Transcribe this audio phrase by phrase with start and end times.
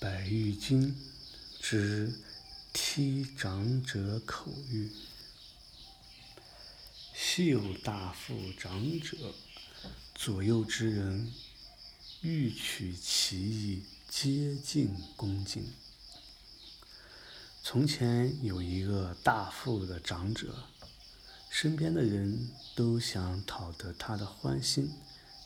[0.00, 0.96] 百玉经
[1.60, 2.18] 之
[2.72, 4.88] 梯长者口谕。
[7.12, 9.34] 昔有大富长者，
[10.14, 11.30] 左右之人
[12.22, 15.70] 欲取其意，皆尽恭敬。
[17.62, 20.64] 从前有一个大富的长者，
[21.50, 24.90] 身边的人都想讨得他的欢心，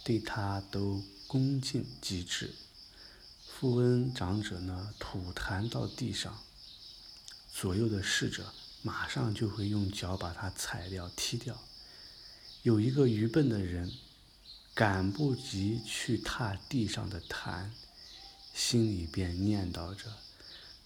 [0.04, 2.54] 对他都恭敬极致。
[3.56, 6.42] 富翁长者呢，吐痰到地上，
[7.52, 11.62] 左右的侍者马上就会用脚把它踩掉、踢掉。
[12.62, 13.92] 有一个愚笨的人，
[14.74, 17.70] 赶不及去踏地上的痰，
[18.52, 20.12] 心里便念叨着：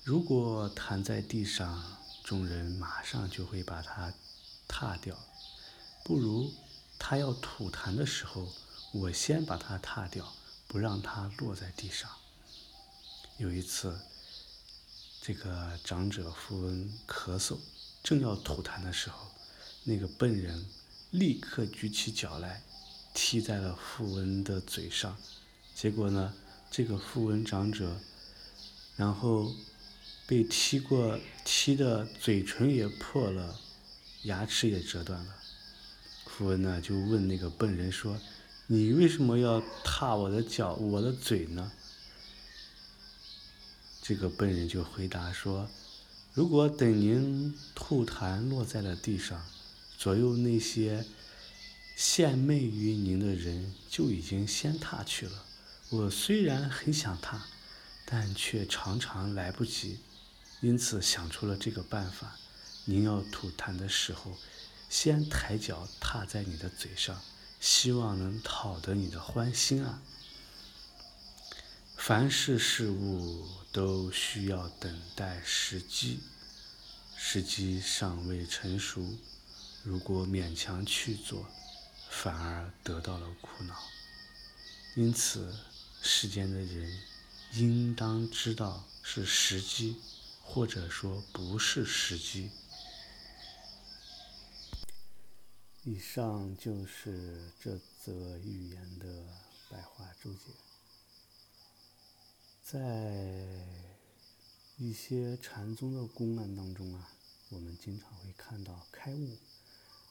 [0.05, 4.13] 如果痰在地上，众人马上就会把它
[4.69, 5.17] 踏掉，
[6.05, 6.53] 不如
[6.99, 8.53] 他要吐痰的时候，
[8.93, 10.35] 我先把它踏掉，
[10.67, 12.11] 不让它落在地上。
[13.39, 13.97] 有一次，
[15.23, 17.57] 这个长者富翁咳嗽，
[18.03, 19.29] 正要吐痰的时候，
[19.85, 20.67] 那个笨人
[21.13, 22.65] 立刻举起脚来，
[23.15, 25.17] 踢在了富翁的嘴上。
[25.73, 26.35] 结果呢，
[26.69, 28.01] 这个富翁长者，
[28.97, 29.55] 然后
[30.27, 33.61] 被踢过，踢的嘴唇也破了，
[34.25, 35.37] 牙齿也折断了。
[36.27, 38.21] 富翁呢就问那个笨人说
[38.67, 41.71] ：“你为什么要踏我的脚，我的嘴呢？”
[44.09, 45.69] 这个笨人就回答说
[46.33, 49.45] ：“如果等您吐痰落在了地上，
[49.99, 51.05] 左右那些
[51.95, 55.45] 献媚于您的人就已经先踏去了。
[55.91, 57.45] 我虽然很想踏，
[58.07, 59.99] 但却常常来不及，
[60.63, 62.39] 因此想出了这个办法。
[62.87, 64.39] 您要吐痰的时候，
[64.89, 67.21] 先抬脚踏在你的嘴上，
[67.61, 70.01] 希望能讨得你的欢心啊。”
[71.99, 76.21] 凡事事物都需要等待时机，
[77.17, 79.19] 时机尚未成熟，
[79.83, 81.47] 如果勉强去做，
[82.09, 83.75] 反而得到了苦恼。
[84.95, 85.55] 因此，
[86.01, 86.99] 世间的人
[87.53, 89.97] 应当知道是时机，
[90.41, 92.51] 或者说不是时机。
[95.83, 99.07] 以上就是这则寓言的
[99.69, 100.39] 白话注解。
[102.71, 103.49] 在
[104.77, 107.11] 一些禅宗的公案当中啊，
[107.49, 109.39] 我们经常会看到开悟，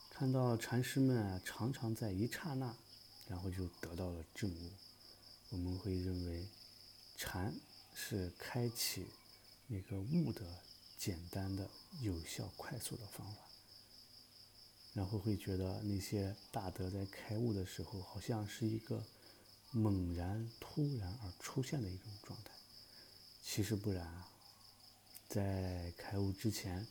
[0.10, 2.76] 看到禅师们啊，常常在一刹那，
[3.28, 4.72] 然后就得到了证悟。
[5.52, 6.48] 我们会认为，
[7.16, 7.54] 禅
[7.94, 9.06] 是开启
[9.68, 10.42] 那个悟的
[10.98, 11.70] 简单的、
[12.02, 13.42] 有效、快速的方法。
[14.96, 19.06] 然后会觉得那些大德在开悟的时候，好像是一个。
[19.72, 22.52] 猛然、突然而出现的一种状态，
[23.44, 24.28] 其实不然啊。
[25.28, 26.88] 在开悟之前，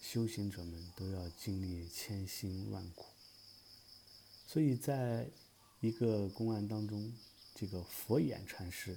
[0.00, 3.06] 修行者们都要经历千辛万苦。
[4.46, 5.28] 所以，在
[5.80, 7.12] 一个公案当中，
[7.54, 8.96] 这个佛眼禅师，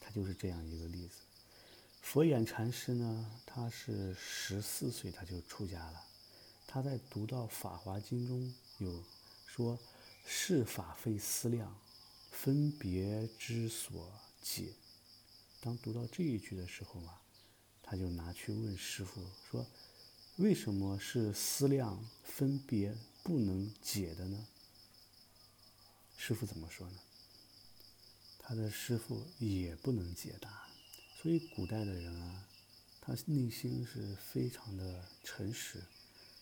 [0.00, 1.16] 他就是这样一个例子。
[2.00, 6.04] 佛眼禅师呢，他是十四岁他就出家了。
[6.66, 9.04] 他在读到《法华经》中有
[9.46, 9.78] 说
[10.24, 11.76] ：“是法非思量。”
[12.32, 14.12] 分别之所
[14.42, 14.72] 解。
[15.60, 17.22] 当读到这一句的时候啊，
[17.82, 19.64] 他就拿去问师傅说
[20.38, 24.48] ：“为什么是思量分别不能解的呢？”
[26.18, 26.98] 师傅怎么说呢？
[28.40, 30.66] 他的师傅也不能解答。
[31.20, 32.48] 所以古代的人啊，
[33.00, 35.80] 他内心是非常的诚实，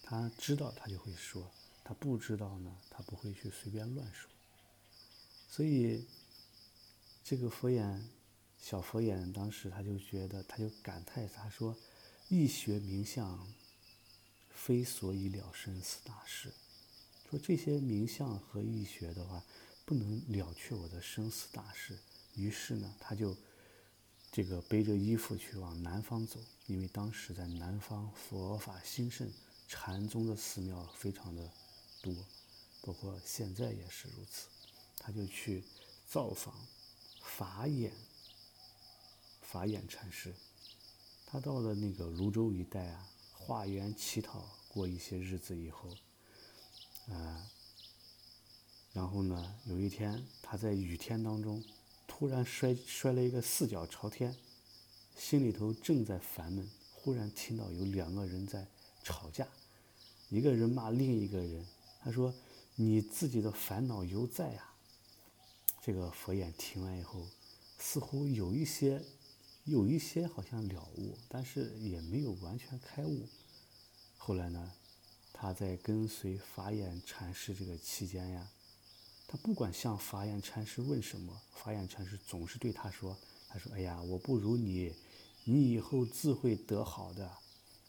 [0.03, 1.53] 他知道他就会说，
[1.85, 4.31] 他不知道呢，他不会去随便乱说。
[5.51, 6.07] 所以，
[7.25, 8.09] 这个佛眼，
[8.63, 11.77] 小佛眼当时他就觉得，他就感叹，他说
[12.31, 13.53] ：“易学名相，
[14.49, 16.53] 非所以了生死大事。”
[17.29, 19.45] 说这些名相和易学的话，
[19.85, 21.99] 不能了却我的生死大事。
[22.37, 23.37] 于是呢，他就
[24.31, 29.29] 这个背着衣服去往南方走，因为当时在南方佛法兴盛，
[29.67, 31.51] 禅宗的寺庙非常的
[32.01, 32.15] 多，
[32.83, 34.47] 包括现在也是如此。
[35.03, 35.65] 他就去
[36.07, 36.55] 造访
[37.23, 37.91] 法眼，
[39.41, 40.35] 法眼禅师。
[41.25, 45.89] 他到了那个泸州一带啊，化缘乞讨过一些日子以后，
[47.09, 47.51] 啊，
[48.93, 51.65] 然后呢，有一天他在雨天当中，
[52.07, 54.37] 突然摔摔了一个四脚朝天，
[55.17, 58.67] 心里头正在烦闷，忽然听到有两个人在
[59.03, 59.49] 吵架，
[60.29, 61.67] 一个人骂另一个人，
[62.03, 62.35] 他说
[62.77, 64.67] ：“你自己的烦恼犹在啊。”
[65.83, 67.27] 这个佛眼听完以后，
[67.79, 69.03] 似乎有一些
[69.65, 73.27] 有一些好像了悟，但是也没有完全开悟。
[74.19, 74.73] 后来呢，
[75.33, 78.51] 他在跟随法眼禅师这个期间呀，
[79.27, 83.17] 他不管向法眼禅师问什么，法眼禅师总是对他说
[83.49, 84.95] ：“他说，哎呀，我不如你，
[85.45, 87.31] 你以后自会得好的。”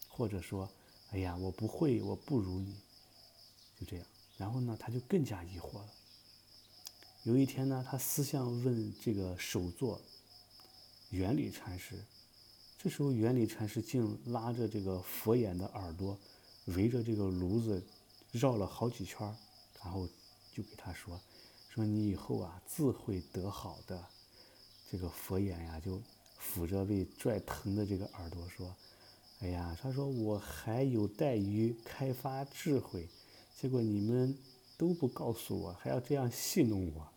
[0.08, 0.70] 或者说
[1.12, 2.76] ：“哎呀，我不会，我不如你。”
[3.78, 4.06] 就这样，
[4.38, 5.90] 然后呢，他就更加疑惑了。
[7.24, 10.02] 有一天呢，他私下问这个首座
[11.12, 12.04] 原理禅师，
[12.80, 16.18] 这时候原理禅师竟拉着这个佛眼的耳朵，
[16.66, 17.84] 围着这个炉子
[18.32, 19.20] 绕了好几圈
[19.84, 20.08] 然后
[20.52, 21.22] 就给他说
[21.70, 24.04] ：“说你以后啊，自会得好的。”
[24.92, 26.02] 这个佛眼呀，就
[26.42, 28.76] 抚着被拽疼的这个耳朵说。
[29.42, 33.08] 哎呀，他说我还有待于开发智慧，
[33.60, 34.36] 结果你们
[34.76, 37.11] 都不告诉我，还要这样戏弄我。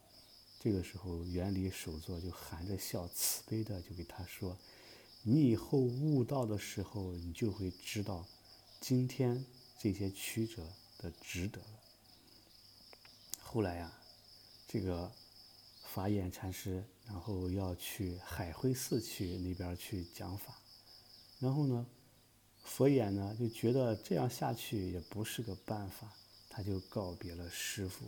[0.64, 4.56] 这个时候，原理首座就含着笑，慈悲的就给他说
[5.22, 8.26] ：“你以后悟道的时候，你就会知道，
[8.81, 9.44] 今天
[9.78, 10.66] 这些曲折
[10.96, 11.81] 的值得了。”
[13.44, 13.93] 后来呀，
[14.66, 15.12] 这个
[15.82, 20.58] 法眼禅师，然后要去海会寺去那边去讲法，
[21.40, 21.87] 然后呢？
[22.62, 26.11] 佛眼呢就觉得这样下去也不是个办法，
[26.49, 28.06] 他就告别了师傅，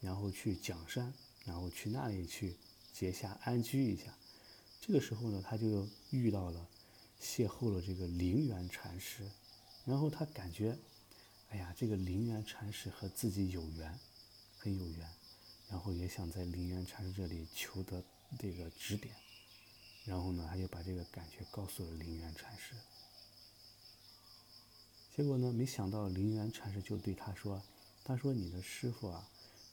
[0.00, 1.12] 然后去讲山，
[1.44, 2.56] 然后去那里去
[2.92, 4.14] 结下安居一下。
[4.80, 6.68] 这个时候呢，他就遇到了，
[7.20, 9.30] 邂逅了这个灵源禅师，
[9.84, 10.78] 然后他感觉，
[11.50, 13.98] 哎呀，这个灵源禅师和自己有缘，
[14.58, 15.08] 很有缘，
[15.68, 18.02] 然后也想在灵源禅师这里求得
[18.38, 19.14] 这个指点，
[20.04, 22.74] 然后呢，他就把这个感觉告诉了灵源禅师。
[25.16, 25.52] 结果呢？
[25.52, 27.62] 没想到灵源禅师就对他说
[28.02, 29.28] ：“他说你的师傅啊，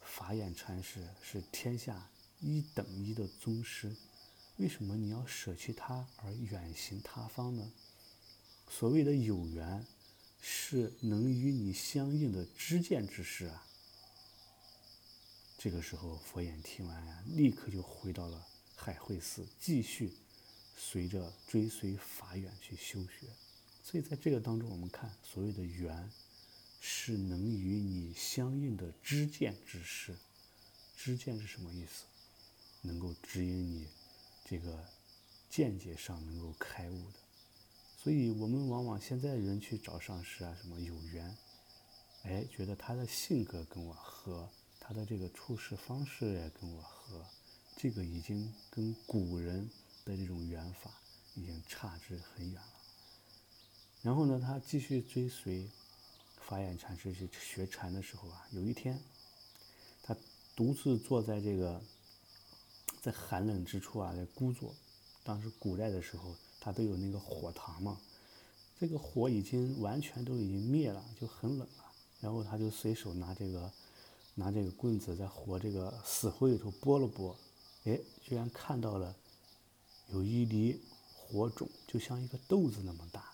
[0.07, 2.09] 法眼禅师是天下
[2.39, 3.95] 一等一的宗师，
[4.55, 7.71] 为什么你要舍弃他而远行他方呢？
[8.69, 9.85] 所谓的有缘，
[10.41, 13.65] 是能与你相应的知见之事啊。”
[15.59, 20.13] 这个时候，佛眼听完呀，立刻就回到了海会寺，继续
[20.77, 23.27] 随着追随法眼去修学。
[23.83, 26.11] 所以在这个当中，我们看所谓的缘，
[26.79, 30.15] 是能与你相应的知见之事。
[30.95, 32.05] 知见是什么意思？
[32.81, 33.87] 能够指引你
[34.45, 34.83] 这个
[35.49, 37.19] 见解上能够开悟的。
[37.97, 41.35] 所以我们往往现在人去找上师啊，什么有缘，
[42.23, 47.25] 哎，觉得他的性格跟我合，他的这个处事方式也跟我合，
[47.75, 49.69] 这个已经跟古人
[50.05, 50.91] 的这种缘法
[51.35, 52.73] 已经差之很远了。
[54.01, 55.69] 然后呢，他继续追随
[56.47, 58.97] 法眼禅师去学禅的时候啊，有一天，
[60.01, 60.15] 他
[60.55, 61.81] 独自坐在这个
[63.01, 64.73] 在寒冷之处啊，在孤坐。
[65.25, 67.99] 当时古代的时候，他都有那个火塘嘛，
[68.79, 71.91] 这个火已经完全都已经灭了，就很冷了。
[72.21, 73.69] 然后他就随手拿这个
[74.35, 77.35] 拿这个棍子在火这个死灰里头拨了拨，
[77.83, 79.13] 哎，居然看到了
[80.13, 80.81] 有一粒
[81.13, 83.33] 火种，就像一个豆子那么大。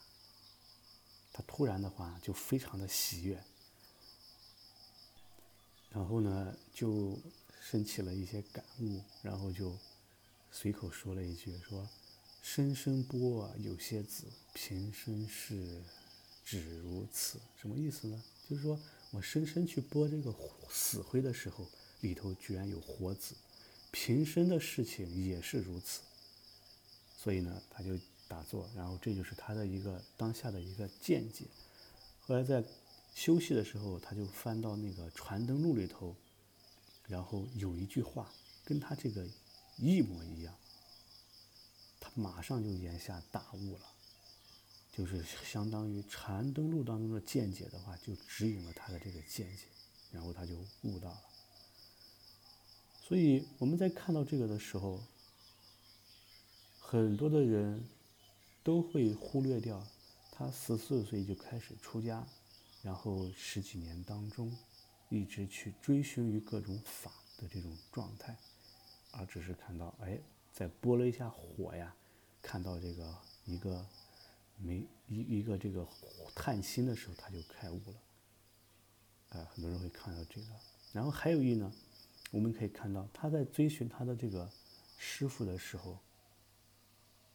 [1.35, 3.44] 他突然的话就非常的喜悦，
[5.89, 7.18] 然后呢就
[7.59, 9.75] 升起了一些感悟，然后就
[10.51, 11.90] 随口说了一句说
[12.44, 15.81] ：“生生波有些子，平生是
[16.45, 18.23] 只如此。”什么意思呢？
[18.47, 20.31] 就是说我深深去拨这个
[20.69, 21.68] 死灰的时候，
[22.02, 23.33] 里头居然有活子，
[23.90, 26.02] 平生的事情也是如此。
[27.18, 27.97] 所以呢，他就。
[28.33, 31.45] 打坐，然后这就是他的一个当下的一个见解。
[32.21, 32.63] 后来在
[33.13, 36.16] 休息的时候，他就翻到那个《传灯录》里头，
[37.07, 38.33] 然后有一句话
[38.66, 39.23] 跟他这个
[39.78, 40.56] 一模一样，
[41.99, 43.81] 他马上就眼下大悟了，
[44.92, 49.66] 就是相当于《传灯录》当中的见解的话，就指引了他的这个见解，
[50.11, 51.21] 然后他就悟到了。
[53.07, 54.99] 所以我们在看到这个的时候，
[56.80, 57.87] 很多的人。
[58.63, 59.85] 都会忽略掉，
[60.31, 62.25] 他十四岁就开始出家，
[62.81, 64.55] 然后十几年当中，
[65.09, 68.37] 一直去追寻于各种法的这种状态，
[69.11, 70.17] 而只是看到，哎，
[70.53, 71.93] 在拨了一下火呀，
[72.41, 73.85] 看到这个一个
[74.57, 75.85] 没一一个这个
[76.33, 79.37] 探心的时候，他就开悟了。
[79.37, 80.47] 啊，很多人会看到这个。
[80.93, 81.69] 然后还有一呢，
[82.31, 84.49] 我们可以看到他在追寻他的这个
[84.97, 85.99] 师傅的时候。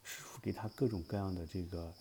[0.08, 1.92] 师傅给他各种各样的这个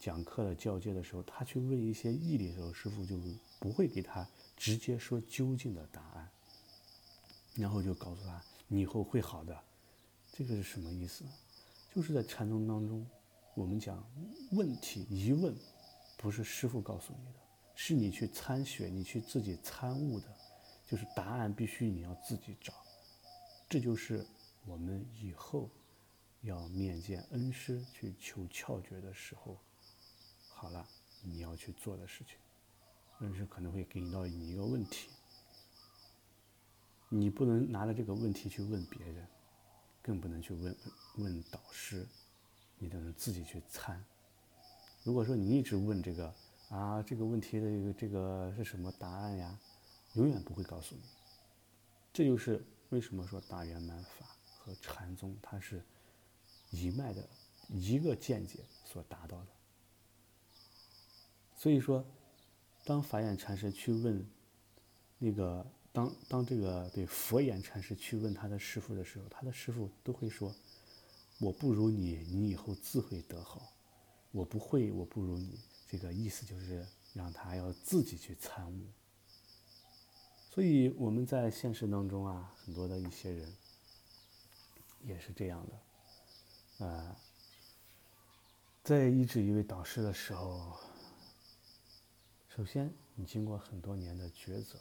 [0.00, 3.20] 讲课的教诫的时候，他去问一些义理的时候，师傅就
[3.58, 4.26] 不会给他
[4.56, 6.30] 直接说究竟的答案，
[7.54, 9.54] 然后就告诉他：“你以后会好的。”
[10.32, 11.22] 这个是什么意思？
[11.94, 13.06] 就是在禅宗当中，
[13.54, 14.02] 我们讲
[14.52, 15.54] 问题疑问，
[16.16, 17.40] 不是师傅告诉你的，
[17.74, 20.26] 是你去参学，你去自己参悟的，
[20.86, 22.72] 就是答案必须你要自己找。
[23.68, 24.26] 这就是
[24.64, 25.68] 我们以后
[26.42, 29.58] 要面见恩师去求窍诀的时候，
[30.48, 30.86] 好了，
[31.22, 32.36] 你要去做的事情。
[33.20, 35.10] 恩师可能会给你到你一个问题，
[37.08, 39.26] 你不能拿着这个问题去问别人。
[40.02, 40.74] 更不能去问
[41.16, 42.08] 问导师，
[42.78, 44.02] 你都能自己去参。
[45.04, 46.34] 如果说你一直问这个
[46.70, 49.60] 啊，这个问题的这个是什么答案呀，
[50.14, 51.02] 永远不会告诉你。
[52.14, 54.26] 这就是为什么说大圆满法
[54.58, 55.84] 和禅宗它是
[56.70, 57.28] 一脉的
[57.68, 59.48] 一个见解所达到的。
[61.56, 62.04] 所以说，
[62.84, 64.26] 当法眼禅师去问
[65.18, 65.66] 那个。
[65.92, 70.54] 当当这个对佛眼禅师去问他的师傅的时候，他的师傅都会说
[71.40, 73.72] ：“我不如你，你以后自会得好。
[74.30, 75.58] 我不会，我不如你。”
[75.90, 78.86] 这个意思就是让他要自己去参悟。
[80.48, 83.52] 所以我们在现实当中啊，很多的一些人
[85.02, 85.72] 也是这样的。
[86.80, 87.14] 呃，
[88.82, 90.78] 在医治一位导师的时候，
[92.48, 94.78] 首先你经过很多年的抉择。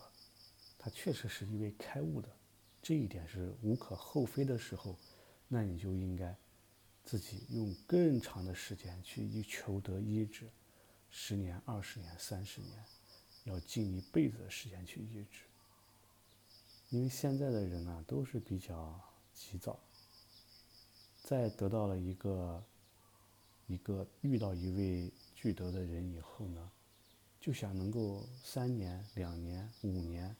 [0.81, 2.29] 他确实是一位开悟的，
[2.81, 4.97] 这一点是无可厚非的时候，
[5.49, 6.33] 那你就应该
[7.03, 10.49] 自己用更长的时间去求得医治，
[11.09, 12.81] 十年、二十年、三十年，
[13.43, 15.43] 要尽一辈子的时间去医治。
[16.87, 18.97] 因为现在的人啊，都是比较
[19.33, 19.77] 急躁，
[21.29, 22.63] 在得到了一个
[23.67, 26.71] 一个遇到一位具德的人以后呢，
[27.39, 30.35] 就想能够三年、两年、五年。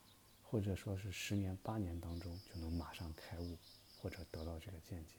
[0.51, 3.55] 或者说是十年八年当中就能马上开悟，
[4.01, 5.13] 或者得到这个见解。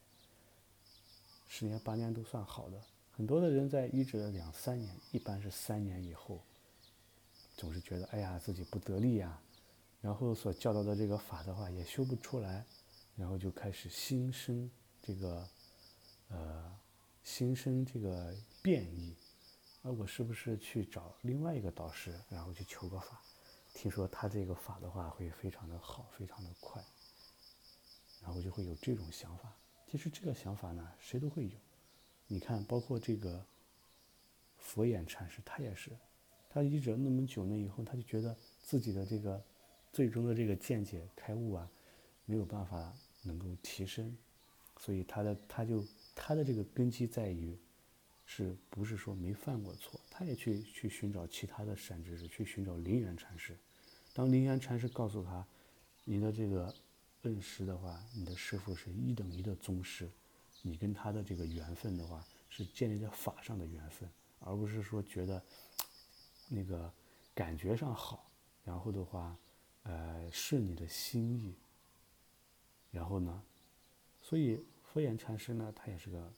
[1.47, 6.41] 十年八年都算好的，很多的人在医治了两三年，一般是三年以后，
[7.57, 9.41] 总是觉得哎呀自己不得力呀，
[10.01, 12.67] 然后所教导的这个法的话也修不出来，
[13.15, 14.69] 然后就开始心生
[15.01, 15.49] 这个，
[16.31, 16.79] 呃，
[17.23, 19.15] 心生这个变异，
[19.83, 23.21] 那我是不是去找另外一个导师，然后去求个法？
[23.73, 26.83] 听说他这个法的话会非常的好，非常的快，
[28.21, 29.57] 然后就会有这种想法。
[29.89, 31.57] 其实这个想法呢，谁都会有。
[32.27, 33.45] 你看，包括这个
[34.59, 35.91] 佛眼禅师，他也是，
[36.49, 39.43] 他医者那么久了以后，他就觉得自己的这个
[39.93, 41.69] 最终的这个见解开悟啊，
[42.25, 44.17] 没有办法能够提升，
[44.79, 45.85] 所以他的他就
[46.21, 47.59] 他的这个根基在于。
[48.33, 50.01] 是不是说没犯过错？
[50.09, 53.59] 他也去去寻找其他的善知识，去寻找灵源禅师。
[54.15, 55.45] 当灵源禅师告诉他，
[56.05, 56.73] 你的这个
[57.23, 60.09] 恩师的话，你的师傅是一等一的宗师，
[60.63, 64.09] 你跟他的这个缘分的话，是建立在法上的缘分，
[64.39, 65.43] 而不是说觉得
[66.49, 66.93] 那个
[67.35, 68.31] 感觉上好，
[68.63, 69.37] 然后的话，
[69.83, 71.57] 呃，顺你的心意。
[72.93, 73.43] 然后呢，
[74.23, 76.33] 所以佛眼禅师呢，他也是个。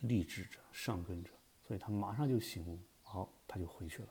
[0.00, 1.30] 励志者、上根者，
[1.64, 4.08] 所以他马上就醒悟，好，他就回去了，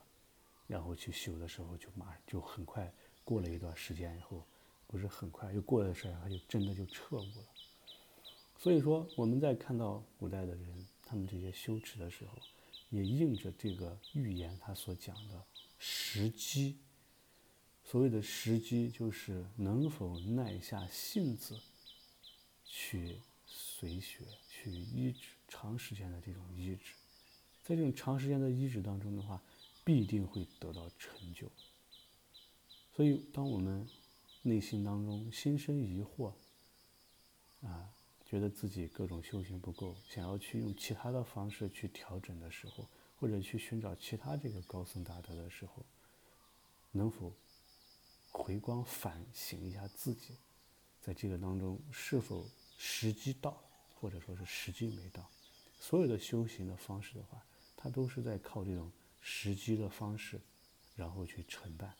[0.66, 2.90] 然后去修的时候就马上就很快
[3.22, 4.42] 过了一段时间以后，
[4.86, 7.46] 不是很快又过了时间，他就真的就彻悟了。
[8.56, 12.38] 所以说，我们在看到古代的人他们这些修持的时候，
[12.88, 15.44] 也应着这个预言他所讲的
[15.76, 16.78] 时机。
[17.84, 21.60] 所谓的时机，就是能否耐下性子
[22.72, 25.28] 去随学、去医治。
[25.54, 26.94] 长时间的这种医治，
[27.62, 29.42] 在这种长时间的医治当中的话，
[29.84, 31.46] 必定会得到成就。
[32.96, 33.86] 所以，当我们
[34.40, 36.32] 内心当中心生疑惑，
[37.60, 37.90] 啊，
[38.24, 42.88] 觉得自己各种修行不够，想要去用其他的方式去调整的时候，
[43.20, 45.84] 或者去寻找其他这个高僧大德的时候，
[46.92, 47.34] 能否
[48.30, 50.38] 回光反省一下自己，
[51.02, 53.64] 在这个当中是否时机到了，
[53.94, 55.28] 或者说是时机没到？
[55.78, 57.44] 所有的修行的方式的话，
[57.76, 60.40] 它都是在靠这种时机的方式，
[60.94, 61.94] 然后去承办。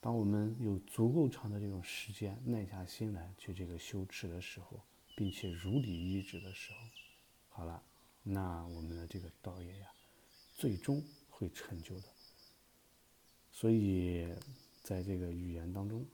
[0.00, 4.80] 当我们有足够长的这种时间，耐下心来去这个修持的时候，
[5.16, 6.78] 并且如理依止的时候，
[7.48, 7.82] 好了，
[8.22, 9.92] 那我们的这个道业呀，
[10.56, 12.08] 最终会成就的。
[13.52, 14.26] 所以，
[14.82, 16.04] 在这个语言当中，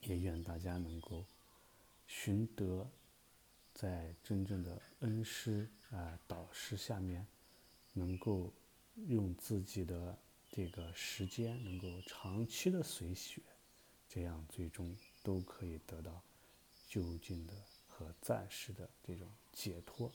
[0.00, 1.24] 也愿大家能够
[2.08, 2.90] 寻得。
[3.74, 7.24] 在真正的恩师啊导师下面，
[7.92, 8.52] 能够
[9.06, 10.18] 用自己的
[10.50, 13.40] 这个时间，能够长期的随学，
[14.08, 16.20] 这样最终都可以得到
[16.88, 17.54] 就近的
[17.86, 20.10] 和暂时的这种解脱。